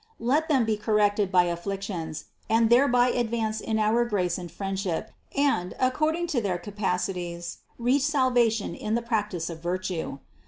[0.17, 5.75] Let them be corrected by afflictions and thereby advance in our grace and friendship and,
[5.79, 10.17] according to their capa bilities, reach salvation in the practice of virtue.